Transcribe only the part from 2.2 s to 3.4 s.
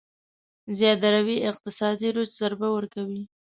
ضربه ورکوي.